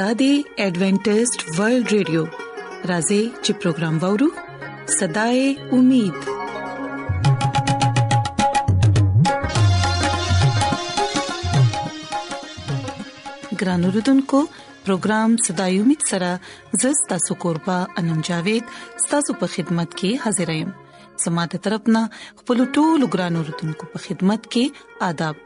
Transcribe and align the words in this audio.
دا 0.00 0.06
دی 0.20 0.28
ایڈونٹسټ 0.62 1.42
ورلد 1.58 1.86
ریډیو 1.96 2.22
راځي 2.90 3.20
چې 3.44 3.52
پروگرام 3.60 3.94
وورو 4.02 4.26
صداي 4.94 5.38
امید 5.76 6.28
ګران 13.62 13.88
اوردونکو 13.90 14.42
پروگرام 14.90 15.38
صداي 15.48 15.80
امید 15.86 16.06
سره 16.12 16.30
زستا 16.84 17.18
سو 17.28 17.38
قربا 17.46 17.78
انم 18.02 18.20
جاوید 18.30 18.76
ستاسو 19.06 19.38
په 19.44 19.52
خدمت 19.56 19.98
کې 19.98 20.26
حاضرایم 20.26 20.76
سماده 21.26 21.62
ترپنه 21.68 22.04
خپل 22.42 22.64
ټولو 22.76 23.12
ګران 23.16 23.44
اوردونکو 23.44 23.90
په 23.96 24.06
خدمت 24.08 24.52
کې 24.54 25.04
آداب 25.10 25.45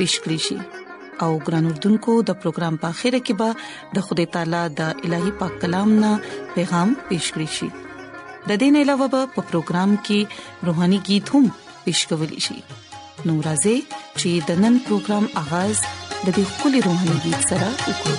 پیښ 0.00 0.12
کړی 0.24 0.38
شي 0.46 0.58
او 1.24 1.30
ګران 1.46 1.64
اردوونکو 1.70 2.12
د 2.28 2.36
پروګرام 2.42 2.74
په 2.82 2.86
اخیره 2.94 3.18
کې 3.26 3.34
به 3.40 3.48
د 3.96 4.04
خدای 4.06 4.26
تعالی 4.36 4.60
د 4.78 5.08
الهي 5.08 5.32
پاک 5.40 5.52
کلام 5.64 5.90
نه 6.04 6.12
پیغام 6.54 6.88
پیښ 7.10 7.24
کړی 7.34 7.48
شي 7.56 7.68
د 8.52 8.62
دین 8.62 8.74
علاوه 8.82 9.06
په 9.34 9.42
پروګرام 9.50 9.90
کې 10.06 10.18
روهاني 10.68 11.00
गीत 11.08 11.26
هم 11.34 11.44
پیښ 11.84 11.98
کول 12.12 12.32
شي 12.46 12.58
نو 13.26 13.32
راځي 13.48 13.76
چې 14.20 14.30
د 14.52 14.64
نن 14.64 14.74
پروګرام 14.88 15.24
اغاز 15.42 15.74
د 16.24 16.26
دې 16.36 16.44
خولي 16.54 16.80
روهاني 16.88 17.18
गीत 17.26 17.40
سره 17.52 17.66
وکړو 17.84 18.16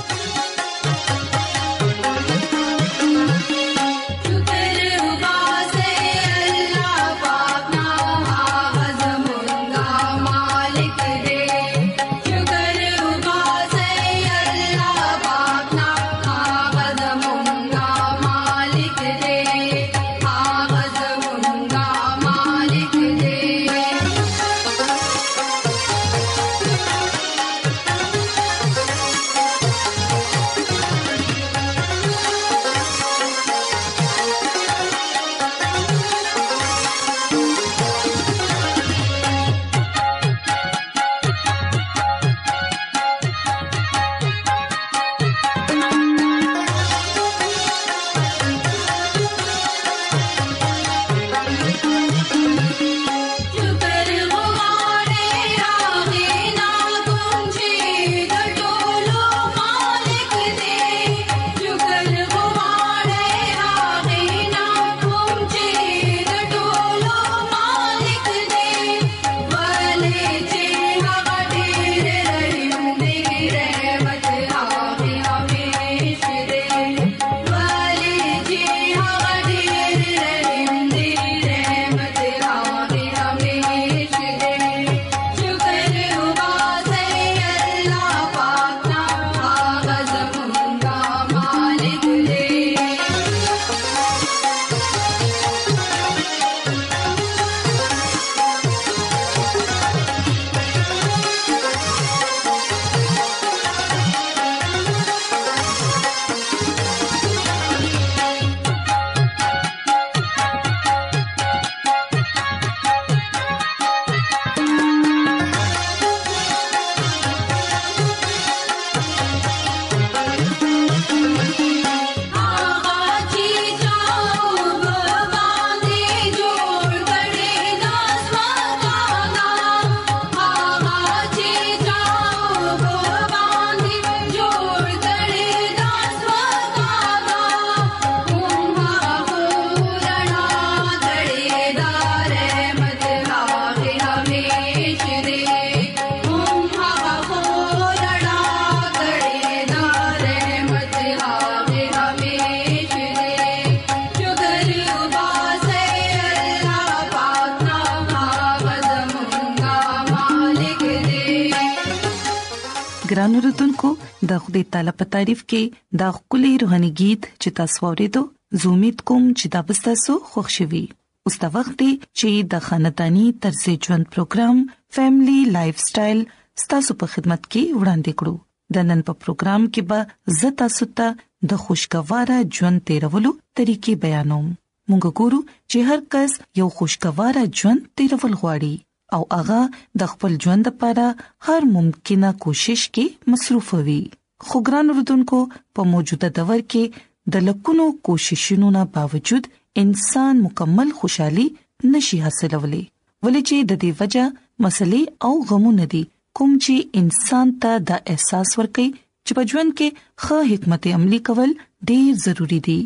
ګران 163.41 163.51
رتونکو 163.53 163.89
د 164.29 164.31
خدای 164.43 164.63
تعالی 164.73 164.93
په 164.99 165.05
تعریف 165.13 165.41
کې 165.51 165.97
دا 166.01 166.07
خولي 166.17 166.49
روحاني 166.63 166.89
गीत 167.01 167.23
چې 167.41 167.55
تاسو 167.59 167.79
ورېدو 167.85 168.21
زومیت 168.63 168.99
کوم 169.09 169.23
چې 169.39 169.45
دا 169.55 169.61
بستاسو 169.69 170.15
خوشحالي 170.31 170.81
اوس 171.29 171.35
دا 171.43 171.49
وخت 171.55 171.73
دی 171.81 171.89
چې 172.01 172.45
د 172.53 172.63
خاندانی 172.67 173.25
طرز 173.45 173.61
ژوند 173.85 174.05
پروګرام 174.15 174.59
فاميلي 174.97 175.39
لایف 175.55 175.77
سټایل 175.87 176.19
ستاسو 176.63 176.97
په 177.03 177.13
خدمت 177.13 177.41
کې 177.51 177.79
وړاندې 177.79 178.13
کړو 178.19 178.35
د 178.77 178.87
نن 178.91 179.01
په 179.09 179.17
پروګرام 179.23 179.67
کې 179.73 179.89
به 179.89 180.37
زتا 180.41 180.69
ستا 180.77 181.09
د 181.51 181.61
خوشګوار 181.65 182.35
ژوند 182.59 182.85
تیرولو 182.91 183.31
طریقې 183.59 184.05
بیانوم 184.05 184.47
مونږ 184.49 185.19
ګورو 185.21 185.41
چې 185.49 185.89
هر 185.91 186.07
کس 186.15 186.39
یو 186.63 186.71
خوشګوار 186.77 187.41
ژوند 187.61 187.89
تیرول 187.99 188.39
غواړي 188.43 188.73
او 189.15 189.23
هغه 189.37 189.61
د 190.01 190.11
خپل 190.11 190.31
ژوند 190.43 190.63
لپاره 190.69 191.05
هر 191.47 191.61
ممکنه 191.77 192.29
کوشش 192.45 192.81
کې 192.97 193.05
مصروف 193.33 193.69
وي 193.87 194.01
خو 194.49 194.61
ګران 194.69 194.91
رودونکو 194.99 195.39
په 195.79 195.85
موجوده 195.95 196.29
دور 196.37 196.61
کې 196.73 197.35
د 197.35 197.43
لکونو 197.47 197.87
کوششونو 198.09 198.69
نه 198.77 198.83
باوجود 198.95 199.49
انسان 199.83 200.41
مکمل 200.45 200.93
خوشحالي 201.01 201.47
نشي 201.95 202.21
حاصلولی 202.27 202.81
ولې 203.25 203.41
چې 203.49 203.69
د 203.71 203.81
دې 203.81 203.91
وجہ 204.01 204.23
مسلې 204.65 205.01
او 205.25 205.33
غمونه 205.51 205.89
دي 205.95 206.03
کوم 206.39 206.53
چې 206.63 207.01
انسان 207.03 207.53
ته 207.65 207.83
د 207.91 208.03
احساس 208.15 208.55
ورکي 208.59 208.87
چې 208.95 209.39
په 209.39 209.49
ژوند 209.53 209.75
کې 209.81 210.27
خه 210.27 210.39
حکمت 210.51 210.89
عملی 210.99 211.19
کول 211.31 211.53
ډیر 211.93 212.09
ضروری 212.25 212.59
دي 212.69 212.79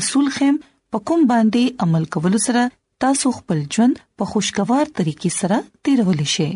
اصول 0.00 0.26
خم 0.36 0.54
په 0.92 0.98
کوم 1.10 1.20
باندې 1.32 1.62
عمل 1.86 2.04
کول 2.16 2.34
سره 2.46 2.62
تاسو 3.04 3.26
خپل 3.38 3.58
ژوند 3.76 3.94
په 4.20 4.24
خوشگوار 4.32 4.84
طریقې 4.96 5.30
سره 5.40 5.56
تیرول 5.88 6.22
شئ 6.34 6.50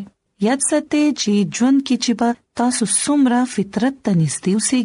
یاد 0.46 0.60
ساتئ 0.70 1.00
چې 1.20 1.32
ژوند 1.56 1.78
کې 1.86 1.96
چې 2.04 2.12
به 2.20 2.28
تاسو 2.60 2.84
څومره 3.02 3.38
فطرت 3.54 3.94
ته 4.04 4.12
نږدې 4.22 4.52
اوسئ 4.56 4.80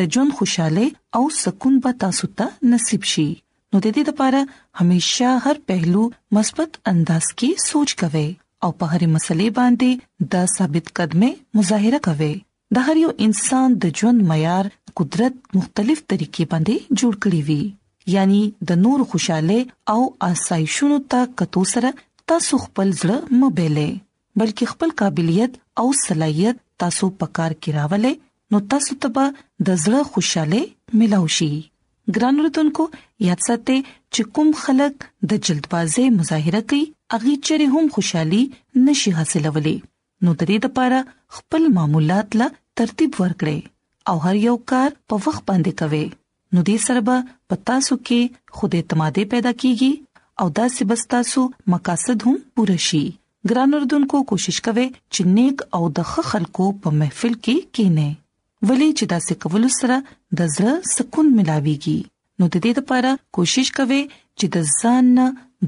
د 0.00 0.12
ژوند 0.16 0.32
خوشاله 0.40 0.86
او 1.20 1.24
سکون 1.42 1.74
به 1.86 1.90
تاسو 2.06 2.26
ته 2.42 2.46
نصیب 2.76 3.02
شي 3.14 3.26
نو 3.70 3.80
د 3.84 3.98
دې 3.98 4.12
لپاره 4.12 4.62
همیشا 4.82 5.32
هر 5.48 5.56
پهلو 5.72 6.02
مثبت 6.38 6.72
انداز 6.92 7.26
کې 7.34 7.66
سوچ 7.68 7.90
کوئ 8.04 8.24
او 8.64 8.70
په 8.78 8.84
هرې 8.92 9.08
مسلې 9.18 9.48
باندې 9.60 10.32
د 10.36 10.50
ثابت 10.56 10.86
قدمه 11.02 11.30
مظاهره 11.60 12.00
کوئ 12.08 12.32
د 12.76 12.84
هر 12.86 12.96
یو 13.04 13.08
انسان 13.24 13.66
د 13.82 13.90
ژوند 13.98 14.20
معیار 14.30 14.66
قدرت 14.98 15.34
مختلف 15.56 15.98
طریقې 16.10 16.44
باندې 16.52 16.74
جوړ 17.00 17.12
کړی 17.22 17.40
وي 17.48 17.62
یعنی 18.14 18.38
د 18.70 18.78
نور 18.84 19.00
خوشاله 19.14 19.58
او 19.96 20.00
آسایشونو 20.28 20.96
ته 21.14 21.26
کتو 21.40 21.64
سره 21.72 21.90
تاسو 22.32 22.58
خپل 22.64 22.88
ځړه 23.00 23.18
مبهلې 23.40 23.90
بلکې 24.40 24.64
خپل 24.72 24.94
قابلیت 25.02 25.58
او 25.82 25.86
صلاحيت 26.04 26.62
تاسو 26.84 27.10
پکار 27.24 27.56
کراولې 27.66 28.14
نو 28.56 28.62
تاسو 28.76 28.96
ته 29.04 29.12
به 29.20 29.28
د 29.36 29.68
ځړه 29.68 30.10
خوشاله 30.16 30.62
ملاوي 31.02 31.36
شي 31.40 31.50
ګران 32.14 32.42
رتونکو 32.46 32.88
یاد 33.28 33.44
ساتئ 33.48 33.78
چې 33.84 34.32
کوم 34.38 34.54
خلک 34.62 35.06
د 35.34 35.44
جلدبازي 35.50 36.06
مظاهره 36.20 36.64
کوي 36.72 36.82
اغي 37.20 37.36
چره 37.50 37.68
هم 37.76 37.92
خوشحالي 38.00 38.42
نشي 38.88 39.14
حاصلولې 39.20 40.26
نو 40.26 40.36
د 40.40 40.52
دې 40.54 40.68
لپاره 40.68 41.04
خپل 41.36 41.72
معمولات 41.78 42.42
لا 42.42 42.52
ترتیب 42.80 43.12
ورکړي 43.22 43.58
او 44.08 44.16
هر 44.26 44.36
یو 44.48 44.54
کار 44.72 44.90
په 45.12 45.22
وخت 45.26 45.42
باندې 45.50 45.72
کوي 45.82 46.06
نو 46.56 46.60
دې 46.68 46.78
سره 46.86 47.00
به 47.06 47.16
پتا 47.52 47.76
سو 47.88 47.94
کې 48.06 48.20
خوده 48.60 48.76
اعتمادې 48.82 49.24
پیدا 49.34 49.52
کیږي 49.62 49.92
او 50.44 50.54
دا 50.60 50.66
سبستا 50.78 51.18
سو 51.32 51.40
مقاصد 51.74 52.18
هم 52.28 52.36
پوره 52.58 52.78
شي 52.88 53.02
ګران 53.50 53.70
اردوونکو 53.78 54.18
کوشش 54.32 54.58
کوي 54.68 54.86
چې 55.12 55.20
نیک 55.36 55.56
او 55.78 55.82
د 56.00 56.10
خلکو 56.32 56.66
په 56.84 56.88
محفل 57.02 57.34
کې 57.44 57.56
کینې 57.74 58.10
ولی 58.70 58.90
چې 58.98 59.04
دا 59.12 59.18
څه 59.26 59.34
کول 59.42 59.64
سره 59.80 59.96
د 60.40 60.52
زړه 60.56 60.74
سکون 60.96 61.26
ملاويږي 61.38 61.98
نو 62.38 62.44
د 62.52 62.56
دې 62.64 62.72
لپاره 62.78 63.10
کوشش 63.38 63.68
کوي 63.80 64.02
چې 64.38 64.46
د 64.54 64.56
ځان 64.78 65.08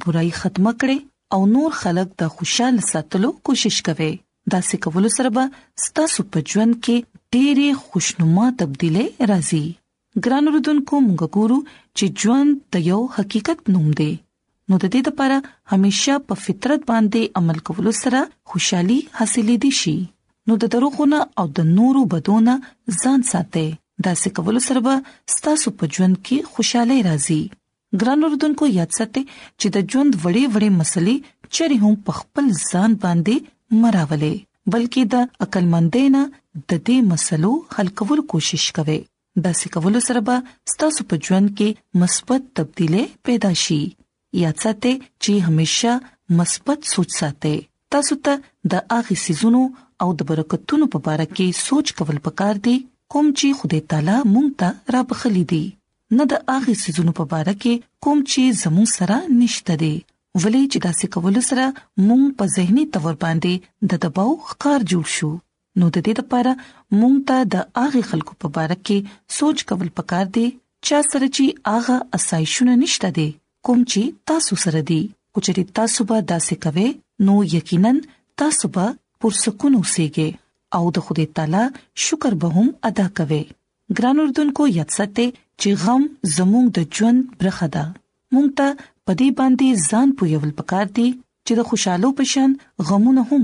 برای 0.04 0.30
ختمه 0.42 0.72
کړي 0.82 0.98
او 1.36 1.40
نور 1.56 1.70
خلک 1.82 2.08
د 2.22 2.36
خوشاله 2.36 2.82
ساتلو 2.92 3.28
کوشش 3.48 3.76
کوي 3.88 4.12
دا 4.52 4.60
څه 4.68 4.76
کول 4.86 5.04
سره 5.16 5.28
به 5.36 5.44
ستاسو 5.84 6.20
په 6.34 6.38
ژوند 6.52 6.74
کې 6.84 6.96
ډېری 7.34 7.68
خوشنما 7.84 8.46
تبديله 8.62 9.04
راځي 9.30 9.62
ګران 10.26 10.44
رودونکو 10.56 10.96
موږ 11.06 11.22
ګورو 11.38 11.58
چې 11.96 12.04
ژوند 12.24 12.50
د 12.76 12.84
یو 12.90 12.98
حقیقت 13.18 13.58
نوم 13.76 13.86
دی 14.00 14.10
نو 14.68 14.80
د 14.82 14.86
دې 14.94 15.00
لپاره 15.12 15.38
همیشه 15.72 16.14
په 16.32 16.42
فطرت 16.48 16.80
باندې 16.90 17.30
عمل 17.42 17.58
کول 17.70 17.86
سره 18.02 18.20
خوشحالي 18.54 18.98
حاصلې 19.18 19.56
دي 19.66 19.72
شي 19.80 19.96
نو 20.50 20.58
د 20.64 20.72
دروغونه 20.76 21.18
او 21.42 21.46
د 21.60 21.68
نورو 21.78 22.02
بدونه 22.16 22.54
ځان 23.00 23.26
ساتي 23.32 23.66
دا 24.04 24.12
څه 24.22 24.36
کول 24.40 24.56
سره 24.68 24.84
به 24.88 25.36
ستاسو 25.36 25.74
په 25.82 25.90
ژوند 25.96 26.16
کې 26.20 26.56
خوشحالي 26.56 26.98
راځي 27.08 27.40
ګران 28.04 28.28
رودونکو 28.30 28.64
یاد 28.78 28.94
ساتئ 29.00 29.24
چې 29.60 29.68
د 29.74 29.78
ژوند 29.90 30.12
وړې 30.22 30.44
وړې 30.52 30.70
مسلې 30.80 31.16
چره 31.54 31.76
هم 31.84 31.94
په 32.06 32.12
خپل 32.22 32.44
ځان 32.70 32.90
باندې 33.06 33.36
مراولې 33.82 34.34
بلکې 34.72 35.02
د 35.14 35.42
عقلمندینه 35.46 36.22
د 36.70 36.72
دې 36.86 36.98
مسلو 37.10 37.52
حل 37.74 37.88
کول 38.00 38.20
کوشش 38.34 38.64
کوي 38.78 39.00
د 39.44 39.56
سکول 39.60 39.94
سره 40.08 40.20
به 40.28 40.36
ستاسو 40.72 41.00
په 41.12 41.26
ژوند 41.28 41.48
کې 41.58 41.68
مثبت 42.02 42.42
تبدیلی 42.60 43.04
پیدا 43.28 43.52
شي 43.64 43.80
یا 44.42 44.50
ساته 44.64 44.92
چې 45.22 45.32
همیشه 45.48 45.92
مثبت 46.40 46.78
سوچ 46.92 47.10
ساتي 47.20 47.54
تاسو 47.96 48.14
ته 48.28 48.34
د 48.74 48.82
اغه 48.98 49.14
سيزونو 49.24 49.62
او 50.06 50.08
د 50.20 50.30
برکتونو 50.30 50.84
په 50.94 50.98
اړه 51.12 51.26
کې 51.36 51.46
سوچ 51.68 51.86
کول 52.00 52.18
پکار 52.28 52.54
دي 52.68 52.76
کوم 53.16 53.26
چې 53.38 53.46
خدای 53.60 53.80
تعالی 53.92 54.16
مونږ 54.32 54.48
ته 54.62 54.68
را 54.96 55.00
بخلی 55.10 55.44
دي 55.54 55.62
نه 56.18 56.24
د 56.32 56.42
اغه 56.56 56.72
سيزونو 56.86 57.12
په 57.20 57.24
اړه 57.40 57.54
کې 57.62 57.74
کوم 58.06 58.18
چې 58.30 58.42
زموږ 58.62 58.88
سره 58.98 59.16
نشته 59.42 59.74
دي 59.84 59.94
ولې 60.42 60.62
چې 60.72 60.78
داسې 60.86 61.06
کول 61.14 61.36
سره 61.50 61.66
مونږ 62.06 62.22
په 62.40 62.44
زهنی 62.56 62.84
تور 62.94 63.14
باندې 63.24 63.52
د 63.92 64.00
دباو 64.04 64.32
خار 64.60 64.80
جوړ 64.90 65.06
شو 65.16 65.30
نو 65.78 65.86
د 65.96 66.04
دې 66.06 66.14
لپاره 66.20 66.52
مونږ 67.00 67.16
ته 67.28 67.36
د 67.52 67.54
اغه 67.84 68.02
خلکو 68.10 68.32
په 68.44 68.64
اړه 68.64 68.76
کې 68.86 68.98
سوچ 69.36 69.58
کول 69.70 69.90
پکار 70.00 70.26
دی 70.38 70.44
چې 70.86 70.94
سره 71.12 71.26
چې 71.36 71.44
اغه 71.76 71.96
اسایشونه 72.20 72.72
نشته 72.82 73.08
دي 73.20 73.28
کوم 73.68 73.80
چې 73.92 74.02
تاسو 74.32 74.54
سره 74.66 74.80
دي 74.92 75.00
کچري 75.38 75.64
تاسو 75.80 76.00
به 76.12 76.16
داسې 76.32 76.54
کوي 76.64 76.88
نو 77.30 77.34
یقینا 77.56 77.92
تاسو 78.42 78.66
به 78.76 78.86
پرسکون 79.24 79.72
اوسئ 79.80 80.06
او 80.76 80.82
د 80.94 81.04
خدای 81.08 81.24
تعالی 81.38 81.64
شکر 82.04 82.32
به 82.44 82.48
هم 82.56 82.68
ادا 82.90 83.06
کوي 83.18 83.42
ګران 83.98 84.16
اردوونکو 84.28 84.64
یاد 84.78 84.90
ساتئ 85.00 85.26
چې 85.60 85.70
غم 85.84 86.02
زموږ 86.36 86.64
د 86.78 86.96
ژوند 86.96 87.18
برخه 87.42 87.66
ده 87.76 87.84
مونږ 88.34 88.48
ته 88.58 88.68
پدې 89.06 89.28
باندې 89.38 89.66
ځان 89.90 90.08
پویول 90.18 90.50
پکار 90.58 90.86
دی 90.98 91.08
چې 91.46 91.52
د 91.58 91.66
خوشحالو 91.70 92.08
پشن 92.18 92.50
غمونه 92.90 93.22
هم 93.30 93.42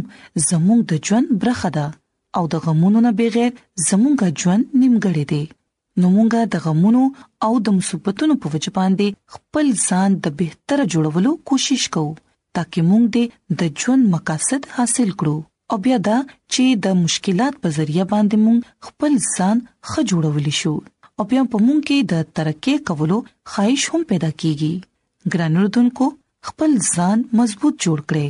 زموږ 0.49 0.79
د 0.87 0.93
ژوند 1.09 1.29
برخه 1.43 1.71
ده 1.77 1.87
او 2.39 2.45
د 2.53 2.63
غمونو 2.65 2.99
نه 3.07 3.13
بغیر 3.21 3.51
زموږ 3.89 4.15
ژوند 4.41 4.65
نیمګړی 4.83 5.25
دی 5.33 5.45
نو 6.01 6.07
مونږه 6.17 6.41
د 6.47 6.55
غمونو 6.65 7.03
او 7.47 7.53
د 7.67 7.77
مصیبتونو 7.79 8.35
په 8.43 8.47
وجه 8.53 8.73
باندې 8.79 9.07
خپل 9.35 9.67
ځان 9.89 10.11
د 10.25 10.37
بهتره 10.41 10.85
جوړولو 10.93 11.31
کوشش 11.49 11.83
کوو 11.97 12.19
ترڅو 12.59 12.81
مونږ 12.91 13.05
دې 13.15 13.25
د 13.61 13.63
ژوند 13.81 14.03
مقاصد 14.15 14.63
حاصل 14.77 15.09
کړو 15.19 15.37
او 15.73 15.77
بیا 15.85 15.99
دا 16.09 16.19
چې 16.53 16.65
د 16.85 16.97
مشکلات 17.05 17.55
په 17.63 17.69
ذریعہ 17.79 18.05
باندې 18.13 18.37
مونږ 18.45 18.61
خپل 18.87 19.13
ځان 19.37 19.57
ښه 19.91 20.01
جوړولی 20.13 20.55
شو 20.61 20.75
او 21.21 21.25
بیا 21.31 21.41
په 21.53 21.59
مونږ 21.65 21.81
کې 21.89 21.99
د 22.13 22.29
ترقې 22.37 22.75
کولو 22.89 23.17
خواهش 23.51 23.83
هم 23.95 24.03
پیدا 24.13 24.29
کیږي 24.43 24.75
ګرانوردونکو 25.33 26.05
خپل 26.51 26.71
ځان 26.95 27.19
مضبوط 27.41 27.75
جوړ 27.87 27.99
کړي 28.09 28.29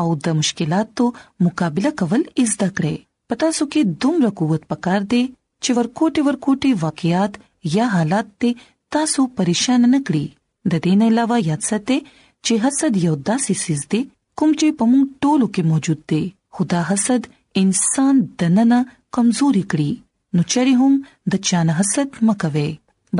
او 0.00 0.06
د 0.28 0.38
مشکلاتو 0.40 1.04
مقابله 1.46 1.90
کول 2.00 2.22
زده 2.52 2.68
کړي 2.76 2.94
پتا 3.32 3.48
سو 3.58 3.64
کې 3.72 3.82
دومره 4.06 4.30
قوت 4.40 4.62
پکار 4.72 5.00
دی 5.12 5.22
چې 5.62 5.70
ورکوټي 5.78 6.20
ورکوټي 6.28 6.70
واقعیات 6.86 7.32
یا 7.76 7.86
حالات 7.98 8.28
ته 8.44 8.50
تاسو 8.98 9.20
پریشان 9.40 9.80
نه 9.94 10.00
کړي 10.10 10.24
د 10.72 10.84
دې 10.84 10.94
نه 11.00 11.06
علاوه 11.14 11.36
یاد 11.52 11.60
ساتئ 11.70 11.98
چې 12.46 12.54
حسد 12.68 12.92
یو 13.06 13.14
داسې 13.28 13.52
سیز 13.66 13.80
دی 13.92 14.00
کوم 14.38 14.50
چې 14.60 14.68
په 14.80 14.84
مونږ 14.92 15.06
ټولو 15.26 15.46
کې 15.54 15.62
موجود 15.74 16.00
دی 16.10 16.22
خدا 16.58 16.80
حسد 16.92 17.22
انسان 17.64 18.12
دننه 18.42 18.78
کمزوري 19.18 19.64
کړي 19.74 19.90
نو 20.36 20.42
چری 20.54 20.72
هم 20.80 20.92
د 21.34 21.42
چانه 21.50 21.72
حسد 21.78 22.10
مکوي 22.28 22.68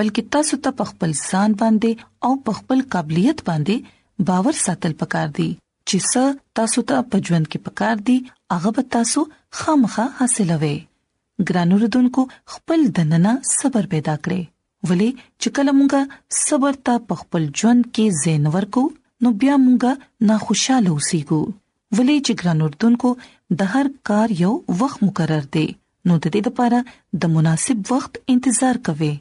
بلکې 0.00 0.22
تاسو 0.36 0.58
ته 0.66 0.70
په 0.80 0.84
خپل 0.90 1.14
ځان 1.22 1.56
باندې 1.62 1.90
او 2.28 2.32
په 2.48 2.58
خپل 2.58 2.82
قابلیت 2.94 3.38
باندې 3.48 3.76
باور 4.28 4.54
ساتل 4.64 4.92
پکار 5.00 5.28
دي 5.40 5.48
چې 5.88 5.96
څه 6.10 6.22
تاسو 6.60 6.84
ته 6.92 7.06
په 7.14 7.22
ژوند 7.28 7.50
کې 7.50 7.64
پکار 7.68 7.96
دي 8.10 8.16
هغه 8.54 8.70
به 8.78 8.84
تاسو 8.98 9.24
خامخا 9.62 10.06
حاصلوي 10.20 10.72
ګرانو 11.50 11.80
ردوونکو 11.84 12.22
خپل 12.56 12.80
دننه 13.00 13.34
صبر 13.56 13.90
پیدا 13.96 14.14
کړئ 14.28 14.90
ولی 14.92 15.10
چې 15.40 15.48
کله 15.58 15.72
مونږه 15.80 16.40
صبر 16.44 16.80
ته 16.90 16.94
په 17.10 17.14
خپل 17.24 17.50
ژوند 17.62 17.82
کې 17.86 18.22
زین 18.24 18.50
ورکو 18.58 18.84
نو 19.24 19.34
بیا 19.44 19.56
مونږه 19.64 20.30
ناخوشاله 20.30 20.94
اوسېګو 20.94 22.00
ولی 22.00 22.16
چې 22.20 22.40
ګرانو 22.44 22.70
ردوونکو 22.74 23.12
د 23.62 23.70
هر 23.76 23.94
کار 24.10 24.40
یو 24.44 24.54
وخت 24.84 25.04
مقرر 25.08 25.52
دی 25.56 25.68
نو 26.08 26.14
د 26.16 26.26
دې 26.34 26.40
لپاره 26.46 26.78
د 27.22 27.32
مناسب 27.34 27.78
وخت 27.94 28.12
انتظار 28.34 28.76
کوي 28.88 29.12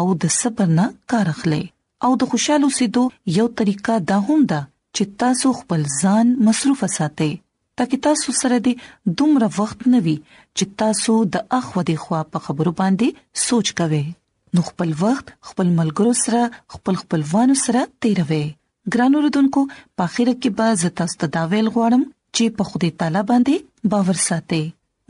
او 0.00 0.04
د 0.24 0.34
صبر 0.40 0.66
نه 0.78 0.84
کار 1.14 1.26
اخلي 1.34 1.64
او 2.08 2.10
د 2.22 2.30
خوشاله 2.32 2.68
سیدو 2.78 3.04
یو 3.38 3.46
طریقہ 3.60 3.94
دا 4.10 4.18
هم 4.28 4.38
ده 4.52 4.60
چې 4.96 5.18
تاسو 5.22 5.52
خپل 5.60 5.80
ځان 6.02 6.26
مصروف 6.48 6.84
ساتئ 6.96 7.30
ترڅو 7.80 7.98
تاسو 8.06 8.34
سره 8.42 8.56
دې 8.68 9.14
دومره 9.22 9.48
وخت 9.58 9.84
نه 9.96 10.02
وي 10.06 10.16
چې 10.56 10.64
تاسو 10.84 11.16
د 11.36 11.44
اخو 11.58 11.84
د 11.90 12.00
خوا 12.04 12.20
په 12.36 12.44
خبرو 12.46 12.74
باندې 12.82 13.44
سوچ 13.48 13.72
کوئ 13.82 14.00
نو 14.56 14.64
خپل 14.70 14.94
وخت 15.02 15.34
خپل 15.50 15.74
ملګرو 15.80 16.14
سره 16.24 16.42
خپل 16.76 17.00
خپلوانو 17.04 17.58
سره 17.64 17.82
تیروي 18.06 18.42
ګرانو 18.96 19.24
ردوونکو 19.26 19.66
په 19.74 20.10
اخر 20.10 20.32
کې 20.32 20.58
به 20.60 20.80
زتاست 20.86 21.28
دا 21.38 21.44
ویل 21.54 21.70
غواړم 21.76 22.08
چې 22.36 22.56
په 22.60 22.70
خوده 22.72 22.92
تعالی 23.02 23.24
باندې 23.30 23.94
باور 23.94 24.22
ساتئ 24.26 24.64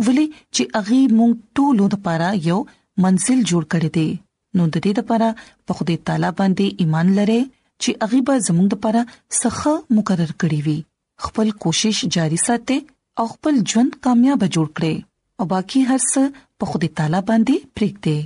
ولې 0.07 0.27
چې 0.55 0.63
هغه 0.77 0.99
مونږ 1.19 1.33
ټول 1.57 1.77
لپاره 1.95 2.29
یو 2.49 2.59
منزل 3.07 3.39
جوړ 3.51 3.63
کړی 3.77 3.91
دی 3.97 4.09
نو 4.57 4.63
د 4.75 4.77
دې 4.85 4.93
لپاره 4.99 5.29
په 5.71 5.79
خدای 5.81 5.97
تعالی 6.11 6.31
باندې 6.41 6.67
ایمان 6.85 7.09
لرې 7.19 7.41
چې 7.83 7.91
هغه 8.03 8.19
به 8.29 8.35
زموږ 8.47 8.67
لپاره 8.75 9.03
څخه 9.41 9.71
مقرر 9.99 10.33
کړی 10.41 10.61
وي 10.67 10.79
خپل 11.27 11.47
کوشش 11.67 11.97
جاری 12.19 12.39
ساتي 12.47 12.79
او 13.23 13.29
خپل 13.35 13.55
ژوند 13.73 13.93
کامیاب 14.09 14.41
جوړ 14.55 14.69
کړي 14.81 14.95
او 15.43 15.51
باقی 15.53 15.81
هر 15.93 16.01
څه 16.13 16.23
په 16.63 16.73
خدای 16.73 16.91
تعالی 17.01 17.21
باندې 17.31 17.57
پریږدي 17.75 18.19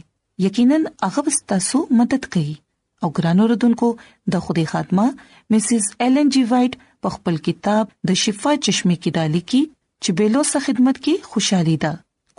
یقینا 0.48 0.76
هغه 1.14 1.30
ستاسو 1.40 1.78
مدد 1.98 2.22
کوي 2.36 2.54
او 3.04 3.08
ګرانو 3.18 3.44
ردوونکو 3.52 3.88
د 4.34 4.44
خدای 4.46 4.64
خادمه 4.72 5.06
مسز 5.54 5.82
ایلن 6.04 6.28
جی 6.36 6.42
وایټ 6.52 6.90
په 7.06 7.14
خپل 7.16 7.36
کتاب 7.48 7.84
د 8.10 8.18
شفا 8.24 8.50
چشمه 8.66 8.96
کې 9.02 9.10
دالی 9.18 9.42
کې 9.50 9.60
چې 10.04 10.10
بیلوسه 10.18 10.58
خدمت 10.66 10.96
کې 11.06 11.14
خوشحالي 11.32 11.74
ده 11.84 11.90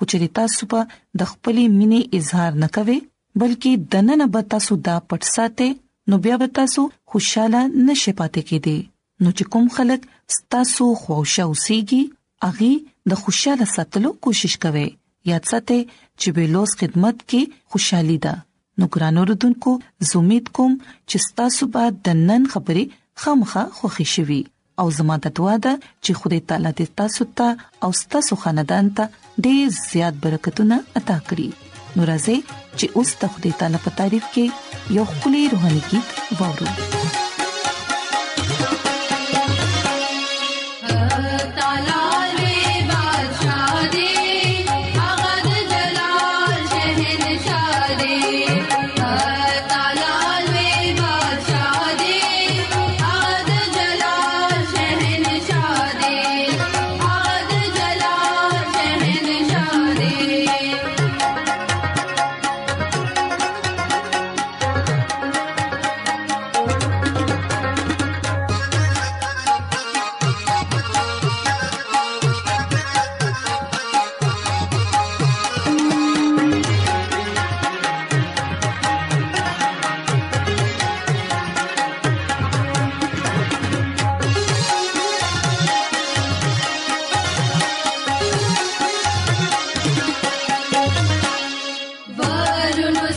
کچري 0.01 0.27
تاسو 0.39 0.61
په 0.71 0.81
د 1.21 1.29
خپلې 1.31 1.63
مینې 1.77 2.01
اظهار 2.19 2.51
نه 2.63 2.67
کوي 2.77 2.97
بلکې 3.43 3.71
دننه 3.95 4.25
به 4.33 4.41
تاسو 4.55 4.73
دا 4.87 4.95
پټ 5.11 5.21
ساتي 5.35 5.69
نو 6.13 6.19
بیا 6.25 6.35
به 6.41 6.47
تاسو 6.59 6.81
خوشاله 7.13 7.61
نشئ 7.87 8.11
پاتې 8.19 8.41
کېدی 8.49 8.79
نو 9.23 9.27
چې 9.37 9.43
کوم 9.55 9.65
خلک 9.77 10.01
تاسو 10.57 10.83
خوشاله 11.03 11.49
اوسئږي 11.51 12.03
اغه 12.51 12.71
د 13.13 13.23
خوشاله 13.23 13.65
ساتلو 13.75 14.09
کوشش 14.27 14.53
کوي 14.65 14.87
یاد 15.31 15.43
ساتئ 15.51 15.79
چې 16.19 16.27
بیلوس 16.37 16.71
خدمت 16.83 17.17
کې 17.29 17.41
خوشحالي 17.73 18.17
ده 18.27 18.33
نو 18.81 18.85
ګرانو 18.95 19.21
رودونکو 19.31 19.71
زومید 20.11 20.45
کوم 20.59 20.73
چې 21.09 21.19
تاسو 21.41 21.63
به 21.77 21.83
د 22.09 22.25
نن 22.31 22.43
خبرې 22.53 22.85
خامخه 23.25 23.63
خوښی 23.77 24.07
شوي 24.15 24.41
او 24.81 24.87
زما 24.97 25.15
د 25.23 25.27
دعا 25.37 25.55
ده 25.65 25.73
چې 26.03 26.11
خدای 26.21 26.39
تعالی 26.51 26.71
دې 26.77 26.85
تاسو 26.99 27.23
ته 27.41 27.47
او 27.87 27.91
تاسو 28.15 28.33
خاندان 28.45 28.85
ته 28.97 29.03
ډېر 29.45 29.65
زیات 29.91 30.15
برکتونه 30.25 30.75
عطا 31.01 31.17
کړي 31.27 31.49
نو 31.97 32.01
راځي 32.09 32.37
چې 32.79 32.85
اوس 33.01 33.11
ته 33.23 33.27
خدای 33.35 33.53
تعالی 33.63 33.79
په 33.87 33.91
تعریف 33.99 34.25
کې 34.37 34.45
یو 34.99 35.05
خولي 35.17 35.43
روحاني 35.57 35.83
गीत 35.89 36.07
وورو 36.39 36.67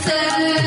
said 0.07 0.66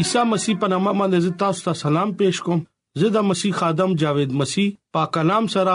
عیسی 0.00 0.18
مسیح 0.28 0.54
په 0.60 0.68
نامه 0.72 0.92
باندې 0.98 1.30
تاسو 1.40 1.62
ته 1.64 1.72
سلام 1.80 2.12
پېښ 2.20 2.36
کوم 2.44 2.60
زه 3.00 3.08
د 3.16 3.22
مسیح 3.30 3.56
خادم 3.58 3.90
جاوید 4.02 4.30
مسیح 4.42 4.68
پاک 4.96 5.18
نام 5.30 5.48
سره 5.54 5.74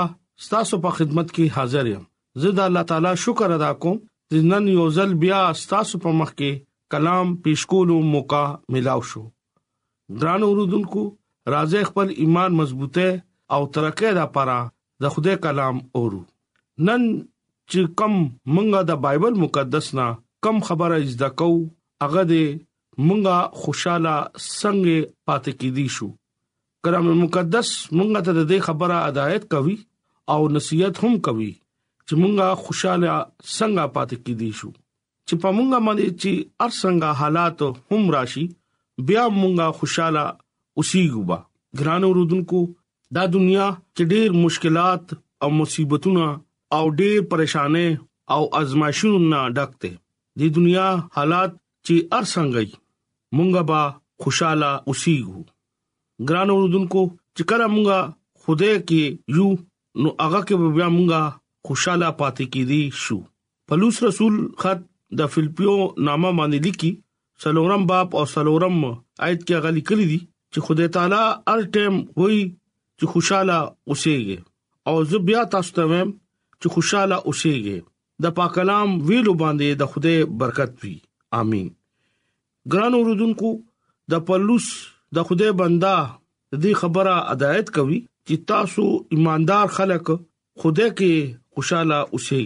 تاسو 0.54 0.80
په 0.86 0.94
خدمت 1.00 1.28
کې 1.36 1.58
حاضر 1.58 1.90
یم 1.90 2.08
زه 2.44 2.54
د 2.60 2.64
الله 2.70 2.84
تعالی 2.94 3.12
شکر 3.26 3.54
ادا 3.58 3.70
کوم 3.86 4.00
چې 4.32 4.48
نن 4.54 4.72
یو 4.76 4.88
ځل 4.98 5.14
بیا 5.26 5.42
تاسو 5.74 6.02
په 6.06 6.16
مخ 6.22 6.32
کې 6.34 6.64
کلام 6.96 7.36
پېښ 7.44 7.70
کولو 7.74 8.00
موقع 8.16 8.42
ملاو 8.78 9.06
شو 9.12 9.24
درانو 10.24 10.50
وروډونکو 10.52 11.06
راځي 11.56 11.84
خپل 11.94 12.16
ایمان 12.24 12.60
مضبوطه 12.62 13.08
او 13.58 13.62
ترقه 13.80 14.16
ده 14.20 14.26
پره 14.40 14.60
د 15.06 15.14
خدای 15.18 15.42
کلام 15.50 15.84
اورو 16.00 16.24
نن 16.90 17.08
چې 17.12 17.98
کم 18.02 18.18
مونږه 18.20 18.88
د 18.90 19.02
بایبل 19.08 19.42
مقدس 19.46 19.94
نه 20.02 20.08
کم 20.48 20.64
خبره 20.72 21.04
زده 21.14 21.32
کو 21.42 21.52
هغه 22.04 22.26
د 22.34 22.42
مونږه 23.06 23.36
خوشاله 23.62 24.14
څنګه 24.60 24.96
پاتې 25.28 25.52
کیدی 25.62 25.88
شو 25.96 26.08
کرام 26.86 27.08
مقدس 27.26 27.70
مونږ 27.96 28.10
ته 28.30 28.46
د 28.52 28.64
خبره 28.68 28.98
هدایت 29.08 29.44
کوي 29.54 29.76
او 30.34 30.40
نصیحت 30.56 30.96
هم 31.04 31.14
کوي 31.28 31.50
چې 32.08 32.14
مونږه 32.22 32.48
خوشاله 32.64 33.16
څنګه 33.58 33.84
پاتې 33.96 34.16
کیدی 34.26 34.52
شو 34.60 34.70
چې 35.28 35.36
په 35.44 35.50
مونږه 35.58 35.80
باندې 35.86 36.08
چې 36.22 36.32
هر 36.64 36.72
څنګه 36.82 37.10
حالات 37.20 37.58
هم 37.92 38.04
راشي 38.16 38.46
بیا 39.10 39.24
مونږه 39.40 39.68
خوشاله 39.82 40.26
اوسېګو 40.80 41.22
با 41.30 41.38
ګرانو 41.80 42.10
رودونکو 42.18 42.60
دا 43.16 43.24
دنیا 43.36 43.68
کې 43.96 44.04
ډېر 44.12 44.28
مشکلات 44.48 45.06
او 45.44 45.50
مصیبتونه 45.60 46.26
او 46.76 46.84
ډېر 47.00 47.16
پریشانې 47.30 47.88
او 48.34 48.42
ازمایښونو 48.62 49.20
نه 49.32 49.40
ډکته 49.58 49.92
دي 50.40 50.48
دنیا 50.60 50.88
حالات 51.18 51.52
چې 51.86 51.96
هر 52.14 52.26
څنګه 52.36 52.66
مونږه 53.36 53.62
با 53.70 53.82
خوشاله 54.22 54.70
اوسېګو 54.90 55.40
ګران 56.28 56.50
اوردونکو 56.54 57.02
چې 57.36 57.42
کله 57.50 57.66
مونږه 57.74 58.00
خوده 58.42 58.72
کې 58.90 59.04
یو 59.38 59.48
نو 60.02 60.10
هغه 60.26 60.42
کې 60.48 60.56
بیا 60.78 60.88
مونږه 60.96 61.22
خوشاله 61.68 62.08
پاتې 62.22 62.44
کیدی 62.54 62.84
شو 63.04 63.18
پلوص 63.68 63.96
رسول 64.08 64.36
خط 64.62 64.80
د 65.20 65.30
فلپیو 65.34 65.76
نامه 66.08 66.32
باندې 66.40 66.60
لیکي 66.68 66.92
سلورم 67.44 67.84
باپ 67.92 68.10
او 68.18 68.24
سلورم 68.36 68.78
آیت 69.26 69.40
کې 69.48 69.56
غلي 69.66 69.84
کړی 69.90 70.06
دي 70.12 70.20
چې 70.52 70.60
خدای 70.68 70.88
تعالی 70.96 71.24
هر 71.50 71.62
ټیم 71.76 71.94
وای 72.20 72.42
چې 72.98 73.06
خوشاله 73.12 73.58
اوسېږي 73.92 74.38
او 74.88 74.96
زه 75.12 75.18
بیا 75.30 75.42
تاسو 75.56 75.72
ته 75.78 75.84
وایم 75.90 76.10
چې 76.62 76.68
خوشاله 76.76 77.18
اوسېږي 77.30 77.78
د 78.26 78.38
پاک 78.38 78.52
کلام 78.58 78.88
ویلو 79.08 79.34
باندې 79.42 79.70
د 79.82 79.94
خدای 79.94 80.18
برکت 80.44 80.72
وي 80.84 80.96
امين 81.42 81.68
ګران 82.72 82.94
اوردونکو 82.98 83.50
د 84.12 84.24
پلوص 84.28 84.68
د 85.18 85.28
خدای 85.28 85.52
بندا 85.62 85.96
دې 86.64 86.72
خبره 86.82 87.16
ادایت 87.34 87.68
کوي 87.78 88.00
چې 88.28 88.34
تاسو 88.52 88.86
ایماندار 89.16 89.66
خلک 89.78 90.06
خدای 90.64 90.90
کې 90.98 91.14
خوشاله 91.58 92.00
اوسئ 92.14 92.44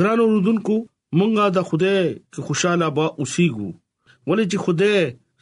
ګران 0.00 0.18
اوردونکو 0.24 0.76
مونږه 1.18 1.46
د 1.58 1.68
خدای 1.70 2.00
کې 2.32 2.40
خوشاله 2.48 2.86
با 2.98 3.06
اوسېګو 3.20 3.70
ولې 4.28 4.44
چې 4.50 4.56
خدای 4.64 4.98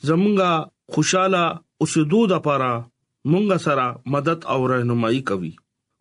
زمونږه 0.08 0.50
خوشاله 0.96 1.42
اوسېدو 1.82 2.20
د 2.32 2.42
پاره 2.48 2.72
مونږه 3.30 3.56
سره 3.66 3.86
مدد 4.16 4.40
او 4.54 4.58
راهنمایي 4.72 5.22
کوي 5.32 5.52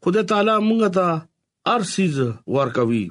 خدای 0.08 0.24
تعالی 0.34 0.56
مونږه 0.68 0.90
ته 1.00 1.08
هر 1.74 1.82
چیز 1.94 2.16
ورکوي 2.56 3.04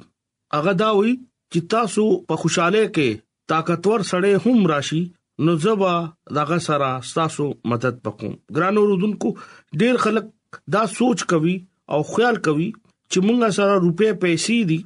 هغه 0.55 0.73
دا 0.81 0.89
وی 0.99 1.11
چې 1.51 1.59
تاسو 1.73 2.03
په 2.29 2.33
خوشاله 2.43 2.83
کې 2.95 3.09
طاقتور 3.51 3.99
سړی 4.11 4.33
هم 4.45 4.57
راشي 4.73 5.01
نو 5.47 5.53
زبا 5.63 5.93
دغه 6.37 6.57
سره 6.67 6.89
تاسو 7.19 7.45
مدد 7.73 7.99
پکوم 8.07 8.33
ګرانو 8.57 8.81
رودونکو 8.91 9.29
ډیر 9.83 9.95
خلک 10.05 10.59
دا 10.75 10.83
سوچ 10.97 11.19
کوي 11.33 11.55
او 11.95 11.99
خیال 12.13 12.35
کوي 12.47 12.67
چې 13.11 13.19
مونږه 13.27 13.49
سره 13.59 13.73
روپې 13.83 14.09
پیسې 14.23 14.57
دي 14.71 14.79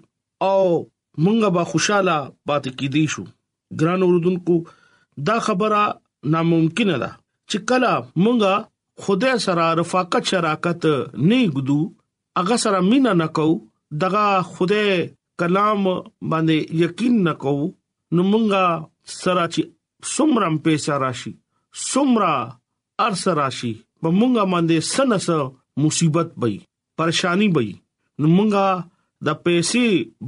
او 0.49 0.59
مونږه 0.59 1.55
به 1.57 1.63
خوشاله 1.71 2.17
پاتې 2.49 2.75
کیدی 2.81 3.05
شو 3.15 3.25
ګرانو 3.83 4.11
رودونکو 4.13 4.59
دا 5.31 5.37
خبره 5.47 5.81
ناممکن 6.35 6.91
ده 7.03 7.09
چې 7.09 7.65
کله 7.69 7.93
مونږه 8.25 9.07
خدای 9.07 9.35
سره 9.47 9.65
رفاقت 9.81 10.33
شراکت 10.33 10.89
نه 10.93 11.41
ګدو 11.57 11.79
هغه 12.41 12.61
سره 12.65 12.85
مینا 12.93 13.17
نکو 13.23 13.49
دغه 14.05 14.25
خدای 14.55 14.91
کلام 15.43 15.83
باندې 15.85 16.83
یقین 16.85 17.21
نکو 17.29 17.55
نو 18.15 18.21
مونږه 18.31 18.65
سره 19.21 19.43
چې 19.53 19.61
سمرم 20.13 20.55
پیسې 20.65 20.93
راشي 21.03 21.31
سمرا 21.89 22.33
ارس 23.07 23.23
راشي 23.41 23.71
په 24.01 24.07
مونږه 24.19 24.43
باندې 24.51 24.77
سنس 24.93 25.27
مصیبت 25.83 26.27
وي 26.43 26.55
پریشانی 27.01 27.47
وي 27.55 27.69
نو 28.19 28.27
مونږه 28.35 28.67
د 29.29 29.39
پیسې 29.45 29.85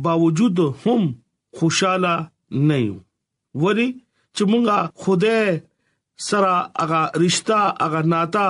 باوجود 0.07 0.57
هم 0.85 1.01
خوشاله 1.59 2.13
نه 2.69 2.77
یو 2.85 2.95
وری 3.65 3.89
چې 4.35 4.43
مونږه 4.51 4.77
خوده 5.01 5.39
سره 6.29 6.53
هغه 6.81 7.01
رشتہ 7.25 7.59
هغه 7.83 8.01
ناتا 8.13 8.47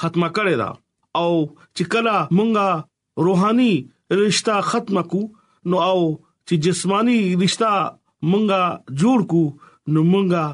ختمه 0.00 0.28
کړی 0.36 0.56
دا 0.62 0.70
او 1.20 1.30
چې 1.76 1.84
کله 1.92 2.16
مونږه 2.36 2.68
روحاني 3.28 3.72
رشتہ 4.24 4.54
ختمه 4.72 5.02
کو 5.14 5.22
نو 5.68 5.76
او 5.90 6.00
چې 6.46 6.54
جسمانی 6.66 7.18
رشتہ 7.42 7.72
مونږه 8.28 8.62
جوړ 9.02 9.18
کو 9.32 9.42
نو 9.92 10.00
مونږه 10.12 10.44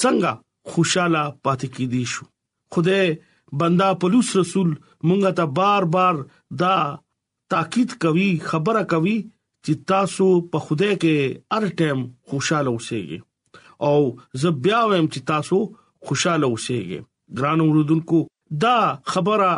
څنګه 0.00 0.32
خوشاله 0.72 1.22
پاتې 1.44 1.66
کیدی 1.76 2.02
شو 2.14 2.24
خدای 2.76 3.04
بندا 3.62 3.88
پولیس 4.04 4.28
رسول 4.40 4.70
مونږه 5.06 5.30
ته 5.40 5.44
بار 5.60 5.82
بار 5.96 6.14
دا 6.64 6.74
تاکید 7.54 7.90
کوي 8.06 8.28
خبره 8.50 8.82
کوي 8.92 9.16
چې 9.64 9.72
تاسو 9.92 10.28
په 10.54 10.58
خوده 10.68 10.90
کې 11.02 11.16
هر 11.58 11.64
ټیم 11.82 11.98
خوشاله 12.30 12.70
اوسئ 12.76 13.04
او 13.88 13.98
زه 14.42 14.48
بیا 14.64 14.80
وایم 14.88 15.06
چې 15.12 15.20
تاسو 15.32 15.58
خوشاله 16.08 16.46
اوسئ 16.52 16.80
ګران 17.38 17.58
اوردونکو 17.66 18.18
دا 18.64 18.78
خبره 19.12 19.52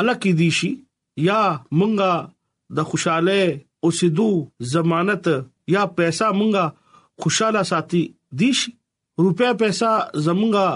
الکه 0.00 0.32
دي 0.40 0.50
شي 0.58 0.70
یا 1.26 1.42
مونږه 1.78 2.12
د 2.80 2.90
خوشاله 2.90 3.40
اوسېدو 3.86 4.28
ضمانت 4.74 5.24
یا 5.74 5.82
پیسې 5.96 6.28
مونږه 6.40 6.64
خوشاله 7.22 7.62
ساتي 7.70 8.02
دي 8.38 8.50
شي 8.60 8.70
روپیا 9.22 9.50
پیسې 9.60 9.90
زمونږه 10.26 10.66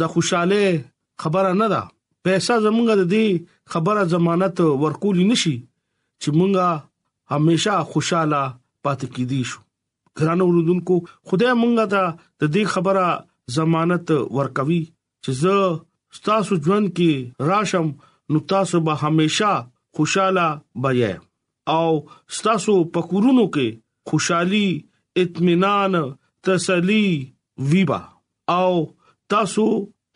د 0.00 0.12
خوشاله 0.12 0.62
خبره 1.22 1.52
نه 1.60 1.66
ده 1.72 1.82
پیسې 2.26 2.54
زمونږه 2.66 2.94
د 3.00 3.04
دې 3.14 3.26
خبره 3.72 4.02
ضمانت 4.14 4.56
ورکول 4.84 5.16
نشي 5.30 5.56
چې 6.22 6.28
مونږه 6.38 6.68
هميشه 7.32 7.74
خوشاله 7.92 8.40
پاتې 8.84 9.06
کیدی 9.14 9.42
شو 9.50 9.60
ګرانو 10.18 10.44
وروډونکو 10.48 10.94
خدای 11.28 11.52
مونږه 11.62 11.84
ته 11.92 12.02
د 12.40 12.42
دې 12.54 12.64
خبره 12.72 13.08
ضمانت 13.56 14.06
ورکوي 14.38 14.82
چې 15.24 15.30
زه 15.42 15.56
تاسو 16.30 16.52
ژوند 16.64 16.86
کې 16.96 17.12
راشم 17.50 17.86
نو 18.32 18.38
تاسو 18.52 18.76
به 18.88 18.94
هميشه 19.04 19.52
خوشاله 19.96 20.46
بیا 20.82 21.12
او 21.76 21.88
تاسو 22.46 22.74
په 22.96 23.00
کورونو 23.10 23.44
کې 23.54 23.68
خوشحالي 24.10 24.68
اطمینان 25.16 25.94
تسلی 26.44 27.04
ویبا 27.70 27.98
او 28.56 28.86
تاسو 29.30 29.66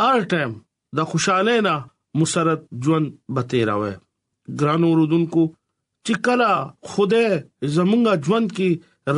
هر 0.06 0.20
ټیم 0.32 0.50
د 0.96 1.08
خوشاله 1.12 1.54
نه 1.66 1.74
مسرت 2.20 2.60
ژوند 2.86 3.08
بتیراوي 3.36 3.94
ګران 4.62 4.82
اوردونکو 4.88 5.44
چې 6.06 6.14
کله 6.26 6.52
خوده 6.90 7.26
زمونږه 7.74 8.12
ژوند 8.28 8.48
کې 8.58 8.68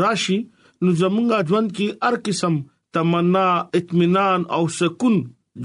راشي 0.02 0.38
نو 0.82 0.90
زمونږه 1.00 1.38
ژوند 1.50 1.68
کې 1.76 1.86
هر 2.08 2.14
قسم 2.28 2.54
تمنا 2.98 3.46
اطمینان 3.80 4.40
او 4.58 4.62
سکون 4.78 5.16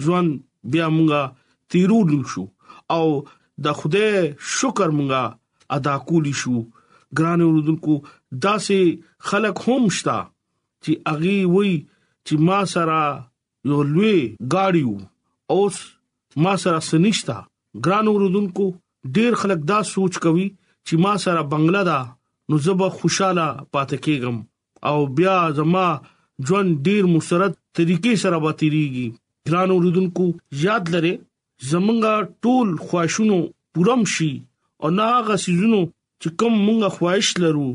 ژوند 0.05 0.29
بیا 0.75 0.87
مونږه 0.95 1.23
تیرول 1.69 2.11
شو 2.33 2.43
او 2.95 3.05
د 3.67 3.79
خوده 3.81 4.05
شکر 4.57 4.89
مونږه 4.97 5.23
ادا 5.77 5.95
کولی 6.09 6.33
شو 6.41 6.55
ګران 7.17 7.39
اوردونکو 7.47 7.93
داسې 8.43 8.77
خلک 9.27 9.55
هم 9.65 9.83
شته 9.97 10.17
چې 10.83 10.91
اغي 11.13 11.39
وای 11.55 11.73
چې 12.25 12.33
ما 12.47 12.59
سره 12.73 13.01
یو 13.71 13.79
لوی 13.93 14.17
گاډیو 14.51 14.95
اوس 15.53 15.77
ما 16.43 16.53
سره 16.63 16.79
سنشتہ 16.89 17.37
ګران 17.85 18.05
اوردونکو 18.11 18.65
ډیر 19.17 19.31
خلک 19.41 19.59
دا 19.71 19.79
سوچ 19.93 20.13
کوي 20.25 20.47
چې 20.87 20.95
ما 21.05 21.13
سره 21.25 21.41
بنگلا 21.53 21.83
دا 21.91 21.99
نو 22.49 22.55
زبا 22.65 22.87
خوشاله 22.97 23.47
پاتې 23.73 23.97
کېږم 24.05 24.35
او 24.89 24.97
بیا 25.19 25.37
زما 25.61 25.85
ژوند 26.47 26.69
ډیر 26.89 27.03
مسرت 27.15 27.53
طریقې 27.79 28.15
سره 28.25 28.37
وتیریږي 28.45 29.07
ګران 29.49 29.69
اوردونکو 29.75 30.25
یاد 30.65 30.83
لره 30.93 31.13
زمونږه 31.69 32.15
ټول 32.43 32.67
خوښونو 32.87 33.39
پورم 33.75 34.01
شي 34.15 34.33
او 34.81 34.89
نه 34.99 35.05
هغه 35.17 35.35
سيزونو 35.47 35.81
چې 36.21 36.29
کوم 36.39 36.53
مونږه 36.65 36.89
خواهش 36.97 37.27
لرو 37.43 37.69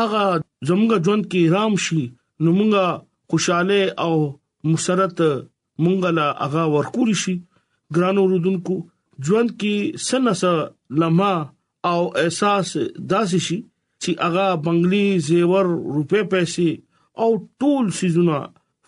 اغه 0.00 0.24
زموږ 0.68 0.92
ژوند 1.04 1.24
کې 1.32 1.42
رام 1.54 1.72
شي 1.84 2.02
نو 2.42 2.50
موږ 2.58 2.72
خوشاله 3.30 3.80
او 4.04 4.14
مسرت 4.70 5.18
مونږ 5.84 5.98
لا 6.18 6.26
اغه 6.46 6.62
ورکول 6.76 7.10
شي 7.22 7.34
ګرانو 7.96 8.22
رودونکو 8.32 8.76
ژوند 9.26 9.50
کې 9.60 9.74
سنس 10.08 10.42
لمه 11.02 11.34
او 11.92 12.00
احساس 12.22 12.68
داسې 13.10 13.38
شي 13.46 13.58
چې 14.02 14.10
اغا 14.28 14.48
بنگلي 14.66 15.04
زیور 15.28 15.64
روپې 15.94 16.22
پیسې 16.32 16.70
او 17.22 17.28
ټول 17.62 17.84
سيزونه 18.00 18.38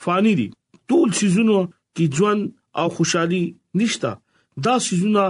فاني 0.05 0.35
دي 0.41 0.49
ټول 0.93 1.09
سيزونه 1.23 1.59
کې 1.95 2.05
ژوند 2.19 2.43
او 2.83 2.87
خوشحالي 2.99 3.45
نشتا 3.81 4.13
دا 4.69 4.75
سيزونه 4.89 5.25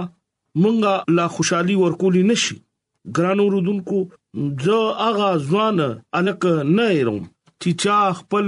مونږه 0.61 0.93
لا 1.19 1.25
خوشحالي 1.35 1.75
ورکول 1.83 2.15
نشي 2.31 2.55
ګران 3.15 3.39
اوردونکو 3.43 3.97
زه 4.63 4.77
هغه 5.07 5.29
ځوان 5.47 5.77
الک 6.19 6.43
نه 6.75 6.85
يرم 6.97 7.19
چې 7.61 7.69
چا 7.81 7.99
خپل 8.19 8.45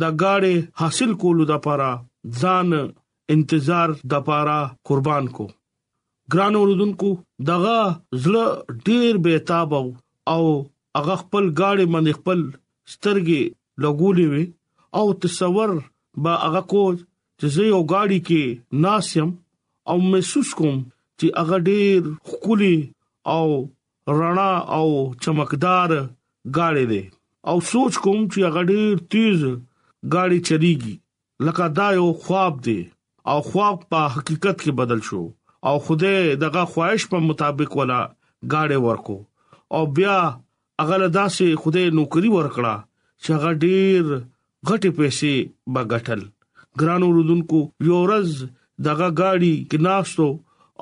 د 0.00 0.02
گاړې 0.22 0.54
حاصل 0.80 1.10
کولو 1.22 1.44
لپاره 1.52 1.88
ځان 2.40 2.70
انتظار 3.34 3.88
لپاره 4.12 4.56
قربان 4.88 5.24
کو 5.36 5.46
ګران 6.32 6.54
اوردونکو 6.58 7.10
دغه 7.50 7.78
زړه 8.22 8.44
ډیر 8.86 9.12
بے 9.24 9.34
تاب 9.48 9.70
او 10.32 10.42
هغه 10.96 11.14
خپل 11.22 11.44
گاړې 11.60 11.84
باندې 11.92 12.12
خپل 12.18 12.38
سترګې 12.92 13.40
لګولې 13.82 14.26
وي 14.32 14.44
او 14.98 15.04
تصور 15.22 15.70
با 16.22 16.34
هغه 16.46 16.60
کو 16.72 16.82
چې 17.38 17.46
زه 17.54 17.62
یو 17.72 17.80
گاړی 17.94 18.20
کې 18.28 18.42
ناسم 18.84 19.28
او 19.90 19.96
محسوس 20.12 20.48
کوم 20.58 20.76
چې 21.18 21.26
هغه 21.40 21.56
ډیر 21.70 22.00
خولي 22.32 22.76
او 23.36 23.46
رڼا 24.18 24.52
او 24.76 24.88
چمکدار 25.22 25.90
گاډي 26.56 26.84
ده 26.92 27.02
او 27.48 27.56
سوچ 27.72 27.94
کوم 28.04 28.20
چې 28.32 28.38
هغه 28.48 28.62
ډیر 28.70 28.92
تیز 29.12 29.40
گاډي 30.14 30.40
چلیږي 30.48 30.94
لکه 31.46 31.64
دا 31.78 31.88
یو 31.98 32.08
خواب 32.22 32.54
دی 32.66 32.80
او 33.30 33.38
خواب 33.48 33.76
په 33.90 34.00
حقیقت 34.14 34.56
کې 34.64 34.72
بدل 34.80 35.00
شو 35.08 35.22
او 35.68 35.74
خوده 35.84 36.14
دغه 36.44 36.62
خواهش 36.72 37.02
په 37.12 37.18
مطابق 37.28 37.70
ولا 37.80 38.00
گاډي 38.52 38.78
ورکو 38.86 39.18
او 39.76 39.82
بیا 39.96 40.18
هغه 40.82 40.96
داسې 41.18 41.46
خوده 41.62 41.82
نوکری 42.00 42.30
ورکړه 42.36 42.74
چې 43.22 43.28
هغه 43.36 43.50
ډیر 43.64 44.02
غټي 44.68 44.90
پیسې 44.98 45.32
با 45.72 45.82
غټل 45.92 46.20
ګرانو 46.80 47.08
رودونکو 47.16 47.58
یورز 47.88 48.30
دغه 48.86 49.08
گاډي 49.20 49.54
کې 49.68 49.78
ناشتو 49.88 50.28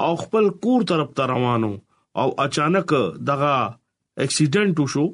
او 0.04 0.12
خپل 0.22 0.44
کور 0.62 0.80
طرف 0.90 1.08
ته 1.16 1.24
روانو 1.32 1.72
او 2.20 2.28
اچانک 2.44 2.90
دغه 3.28 3.54
اکسیډنٹ 4.24 4.74
وشو 4.82 5.04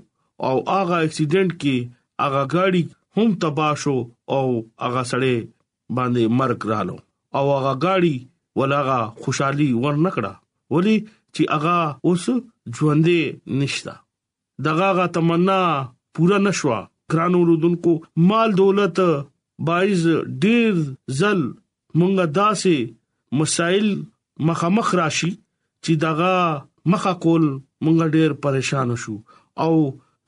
او 0.46 0.56
هغه 0.74 0.96
اکسیډنٹ 1.06 1.50
کې 1.64 1.76
هغه 2.24 2.42
گاډي 2.54 2.82
هم 3.16 3.28
تباہ 3.44 3.72
شو 3.82 3.96
او 4.36 4.44
هغه 4.84 5.02
سړی 5.10 5.36
باندې 5.96 6.22
مرګ 6.40 6.60
رالو 6.72 6.96
او 7.36 7.44
هغه 7.56 7.72
گاډي 7.86 8.16
ولاغه 8.58 8.98
خوشحالي 9.22 9.68
ورنکړه 9.82 10.32
ولی 10.76 10.96
چې 11.34 11.42
هغه 11.54 11.78
اوس 12.08 12.24
ژوندې 12.76 13.20
نشتا 13.62 13.94
دغه 14.68 14.88
غا 15.00 15.06
تمنا 15.16 15.60
پورا 16.18 16.38
نشوا 16.46 16.78
ګرانو 17.12 17.40
رودونکو 17.48 17.92
مال 18.28 18.48
دولت 18.60 18.96
بایز 19.66 20.02
ډیر 20.44 20.72
زل 21.20 21.40
مونږه 21.98 22.24
داسې 22.38 22.76
مسائل 23.38 23.88
مخامخ 24.48 24.88
راشي 25.00 25.30
چې 25.84 25.92
دغه 26.04 26.34
مخه 26.90 27.12
کول 27.22 27.44
مونږ 27.84 28.00
ډېر 28.14 28.32
پریشان 28.44 28.90
شو 29.02 29.14
او 29.66 29.72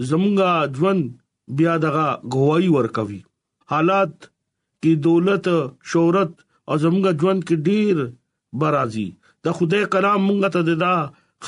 زمونږ 0.08 0.40
ژوند 0.76 1.02
بیا 1.58 1.74
دغه 1.84 2.06
گواہی 2.34 2.68
ورکوي 2.76 3.20
حالات 3.72 4.14
کې 4.82 4.92
دولت 5.08 5.48
شهرت 5.92 6.32
او 6.68 6.74
زمونږ 6.82 7.06
ژوند 7.20 7.40
کې 7.48 7.56
ډېر 7.66 7.96
برازي 8.62 9.08
د 9.46 9.56
خدای 9.58 9.84
کلام 9.94 10.20
مونږ 10.28 10.40
ته 10.56 10.60
دا 10.84 10.94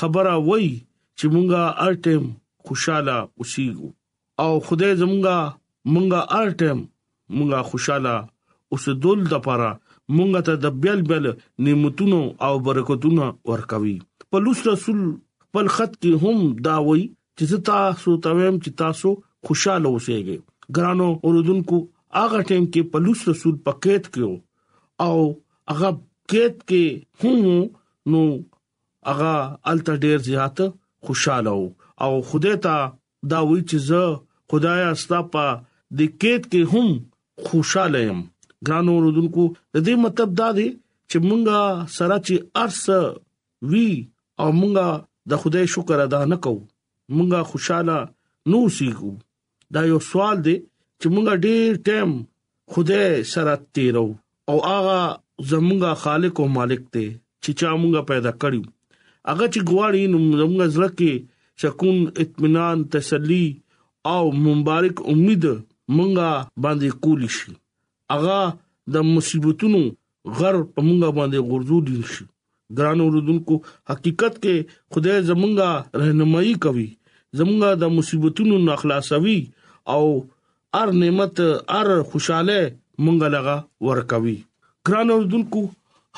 خبره 0.01 0.33
وای 0.49 0.69
چې 1.17 1.25
مونږه 1.33 1.63
هر 1.83 1.93
ټیم 2.07 2.23
خوشاله 2.65 3.15
اوسېګو 3.41 3.89
او 4.43 4.51
خدای 4.67 4.93
زمونږه 5.01 5.37
مونږه 5.93 6.21
هر 6.35 6.49
ټیم 6.63 6.79
مونږه 7.37 7.59
خوشاله 7.71 8.13
اوسېدل 8.73 9.19
د 9.27 9.33
لپاره 9.37 9.69
مونږ 10.17 10.31
ته 10.47 10.53
د 10.63 10.65
بیل 10.83 10.99
بیل 11.09 11.25
نعمتونو 11.67 12.21
او 12.47 12.53
برکتونو 12.67 13.27
ورکوي 13.51 13.97
پلوص 14.33 14.59
رسول 14.67 15.01
خپل 15.41 15.67
خط 15.73 15.91
کې 16.03 16.13
هم 16.21 16.37
داوي 16.67 17.01
چې 17.39 17.57
تاسو 17.67 18.11
تویم 18.25 18.55
چې 18.63 18.69
تاسو 18.81 19.09
خوشاله 19.47 19.89
اوسئ 19.95 20.19
ګرانو 20.77 21.09
اوردونکو 21.27 21.77
هغه 22.21 22.39
ټیم 22.51 22.63
کې 22.73 22.81
پلوص 22.95 23.19
رسول 23.29 23.57
پکېټ 23.67 24.03
کړو 24.13 24.31
او 25.03 25.27
هغه 25.73 25.91
کېټ 26.31 26.55
کې 26.71 27.27
هم 27.27 27.59
نو 28.13 28.21
هغه 29.09 29.33
الته 29.71 30.01
ډیر 30.05 30.23
زیات 30.29 30.57
خوشاله 31.09 31.53
او 32.05 32.11
خدای 32.29 32.53
ته 32.63 32.87
دا 33.33 33.41
وی 33.49 33.57
چې 33.57 33.83
زه 33.89 34.01
خدای 34.53 34.81
استاپا 34.87 35.43
د 35.99 36.09
کېټ 36.23 36.55
کې 36.55 36.71
هم 36.73 36.87
خوشاله 37.51 38.01
يم 38.07 38.25
ګرانو 38.71 38.97
اوردونکو 39.03 39.45
د 39.59 39.85
دې 39.85 40.01
مطلب 40.07 40.33
دا 40.41 40.49
دی 40.59 40.65
چې 41.09 41.17
مونږه 41.27 41.95
سره 41.97 42.15
چې 42.31 42.63
ارس 42.63 43.69
وی 43.73 43.85
او 44.41 44.49
مونږه 44.59 44.87
د 45.29 45.41
خدای 45.41 45.65
شکر 45.75 45.99
ادا 46.05 46.21
نه 46.33 46.37
کوو 46.45 46.61
مونږه 47.15 47.39
خوشاله 47.49 47.97
نو 48.51 48.59
سیګو 48.77 49.11
دا 49.73 49.81
یو 49.91 49.99
سوال 50.11 50.37
دی 50.45 50.55
چې 50.99 51.07
مونږه 51.13 51.33
ډیر 51.45 51.69
ټیم 51.87 52.09
خدای 52.73 53.07
سره 53.33 53.53
تیرو 53.75 54.07
او 54.49 54.57
هغه 54.71 54.99
زمونږه 55.51 55.91
خالق 56.03 56.35
او 56.41 56.47
مالک 56.59 56.81
دی 56.95 57.07
چې 57.43 57.49
چا 57.59 57.69
مونږه 57.81 58.01
پیدا 58.11 58.31
کړیو 58.41 58.65
هغه 59.29 59.45
چې 59.53 59.59
غواړي 59.71 60.01
نو 60.11 60.17
زمونږه 60.41 60.67
زړه 60.75 60.89
کې 60.99 61.13
سکون 61.61 61.97
اطمینان 62.23 62.77
تسلی 62.93 63.45
او 64.13 64.23
مبارک 64.45 64.95
امید 65.13 65.43
مونږه 65.97 66.29
باندې 66.63 66.89
کولی 67.03 67.29
شي 67.39 67.51
هغه 68.13 68.39
د 68.93 69.09
مصیبتونو 69.13 69.81
غر 70.37 70.55
په 70.73 70.79
مونږه 70.87 71.09
باندې 71.17 71.39
غرزول 71.49 71.87
شي 72.13 72.25
ګران 72.77 72.99
اوردونکو 73.03 73.55
حقیقت 73.91 74.33
کې 74.43 74.55
خدای 74.95 75.17
زمونږه 75.29 75.71
رهنمایي 76.01 76.53
کوي 76.67 76.87
زمونږه 77.39 77.69
د 77.81 77.93
مصیبتونو 77.97 78.55
نخلاصوي 78.69 79.39
او 79.95 80.03
ار 80.81 80.89
نعمت 81.01 81.37
ار 81.79 81.87
خوشاله 82.13 82.59
مونږه 83.03 83.27
لغا 83.35 83.55
ورکوي 83.89 84.37
ګران 84.89 85.07
اوردونکو 85.17 85.61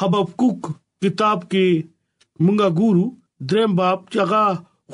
حبقوق 0.01 0.61
کتاب 1.03 1.39
کې 1.51 1.67
مونږه 2.43 2.67
ګورو 2.81 3.05
دریم 3.51 3.71
باب 3.81 3.99
چې 4.11 4.17
هغه 4.23 4.43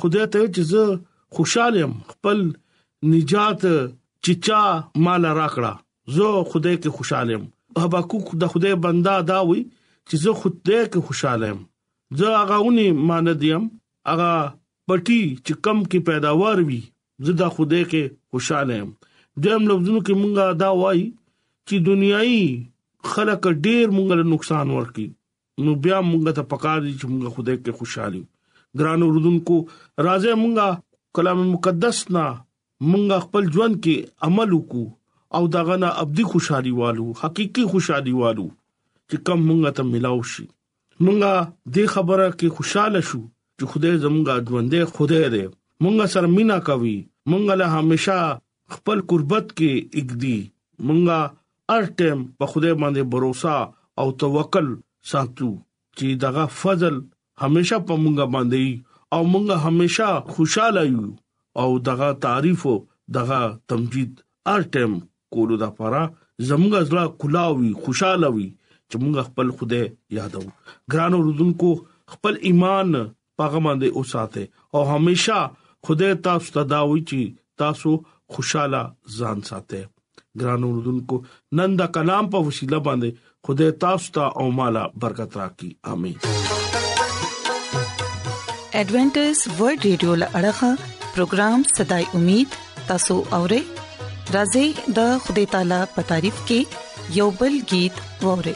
خدای 0.03 0.25
ته 0.35 0.39
چې 0.51 1.37
خوشالم 1.37 1.91
خپل 2.11 2.37
نجات 3.11 3.61
چچا 4.27 4.61
مال 5.05 5.23
راکړه 5.39 5.73
زه 6.17 6.27
خدای 6.53 6.73
کې 6.81 6.89
خوشالم 6.97 7.43
حبقوق 7.83 8.27
د 8.41 8.51
خدای 8.55 8.73
بندا 8.85 9.13
دا 9.29 9.37
وي 9.51 9.61
چې 10.07 10.15
زه 10.23 10.31
خود 10.39 10.55
دې 10.67 10.79
کې 10.91 10.99
خوشاله 11.07 11.45
یم 11.51 11.59
زه 12.17 12.25
هغه 12.41 12.57
ونی 12.65 12.87
ماند 13.07 13.41
یم 13.51 13.63
هغه 14.09 14.31
پټي 14.87 15.21
چې 15.45 15.53
کم 15.65 15.77
کې 15.89 15.99
پیداوار 16.09 16.57
وي 16.67 16.81
زه 17.25 17.31
دا 17.41 17.47
خود 17.55 17.67
دې 17.73 17.81
کې 17.91 18.03
خوشاله 18.29 18.73
یم 18.81 18.89
دیم 19.43 19.61
لفظونو 19.69 19.99
کې 20.05 20.13
مونږه 20.21 20.45
دا 20.61 20.69
وایي 20.81 21.05
چې 21.67 21.75
دنیایي 21.89 22.43
خلک 23.13 23.41
ډېر 23.65 23.85
مونږ 23.97 24.07
له 24.19 24.25
نقصان 24.33 24.67
ورکي 24.75 25.07
نو 25.63 25.71
بیا 25.83 25.97
مونږ 26.09 26.21
ته 26.37 26.43
پکار 26.51 26.77
دي 26.85 26.93
چې 26.99 27.05
مونږ 27.11 27.25
خدای 27.35 27.57
کې 27.63 27.71
خوشحالي 27.79 28.21
ګران 28.79 28.99
اوردونکو 29.05 29.55
راځه 30.07 30.31
مونږه 30.43 30.67
کلام 31.15 31.39
مقدس 31.55 31.97
نا 32.15 32.25
مونږ 32.89 33.05
خپل 33.25 33.43
ژوند 33.53 33.75
کې 33.83 33.95
عمل 34.25 34.49
وکړو 34.57 34.85
او 35.35 35.41
داغه 35.55 35.75
نه 35.83 35.89
ابدي 36.01 36.23
خوشحالي 36.31 36.71
والو 36.81 37.07
حقيقي 37.21 37.63
خوشحالي 37.73 38.13
والو 38.21 38.47
چې 39.11 39.17
کم 39.27 39.39
مونږ 39.47 39.61
ته 39.77 39.83
ملاو 39.93 40.19
شي 40.33 40.45
مونږه 41.03 41.33
دې 41.75 41.85
خبره 41.93 42.25
کې 42.37 42.47
خوشاله 42.57 43.01
شو 43.09 43.21
چې 43.57 43.63
خدای 43.71 43.95
زمونږه 44.03 44.35
ژوندې 44.47 44.81
خدای 44.97 45.25
دې 45.33 45.45
مونږه 45.83 46.05
سره 46.13 46.27
مینا 46.35 46.57
کوي 46.69 46.97
مونږه 47.31 47.53
له 47.61 47.67
همیشا 47.79 48.19
خپل 48.75 48.97
قربت 49.11 49.45
کې 49.57 49.71
اګدي 50.01 50.39
مونږه 50.85 51.19
هر 51.71 51.83
ټیم 51.99 52.19
په 52.37 52.45
خدای 52.51 52.73
باندې 52.81 53.03
باور 53.11 53.23
او 54.03 54.07
توکل 54.23 54.67
ساتو 55.09 55.49
چې 55.97 56.07
دغه 56.23 56.43
فضل 56.61 56.95
همیشه 57.43 57.77
په 57.91 57.99
مونږه 58.03 58.25
باندې 58.33 58.65
او 59.15 59.21
مونږه 59.31 59.57
همیشه 59.67 60.09
خوشاله 60.37 60.81
یو 60.93 61.05
او 61.61 61.67
دغه 61.89 62.07
تعریف 62.25 62.61
او 62.73 62.77
دغه 63.19 63.39
تمجید 63.71 64.11
ار 64.55 64.61
ټیم 64.75 64.91
کولو 65.35 65.57
د 65.63 65.75
پاره 65.77 66.03
زمونږ 66.49 66.73
ځلا 66.91 67.05
کلاوي 67.21 67.71
خوشاله 67.85 68.29
وي 68.35 68.49
چې 68.91 68.97
موږ 69.03 69.15
خپل 69.29 69.47
خوده 69.57 69.81
یادو 70.17 70.41
ګران 70.95 71.13
اوردونکو 71.17 71.69
خپل 72.15 72.33
ایمان 72.51 72.89
پاغمانده 73.39 73.87
اوساته 73.97 74.43
او 74.77 74.83
هميشه 74.91 75.39
خوده 75.89 76.09
تاسو 76.29 76.47
ته 76.57 76.61
دا 76.73 76.81
وی 76.93 77.01
چې 77.09 77.19
تاسو 77.63 77.91
خوشاله 78.33 78.81
ځان 79.17 79.37
ساته 79.49 79.81
ګران 80.43 80.61
اوردونکو 80.69 81.15
نن 81.61 81.71
دا 81.83 81.87
کلام 81.99 82.25
په 82.37 82.47
وسیله 82.49 82.79
باندې 82.87 83.09
خوده 83.49 83.67
تاسو 83.85 84.07
ته 84.19 84.25
او 84.43 84.47
مالا 84.61 84.83
برکت 85.05 85.31
راکړي 85.43 85.71
امين 85.97 86.49
ایڈونچر 88.79 89.57
ورلد 89.59 89.85
رادیو 89.89 90.15
لړغا 90.21 90.71
پروگرام 91.15 91.65
صداي 91.77 92.05
امید 92.19 92.59
تاسو 92.93 93.17
اورئ 93.39 93.61
راځي 93.69 94.95
د 94.99 95.15
خدای 95.27 95.47
تعالی 95.55 95.81
په 95.95 96.07
تعریف 96.13 96.43
کې 96.43 97.17
یوبل 97.21 97.55
गीत 97.71 97.95
اورئ 98.33 98.55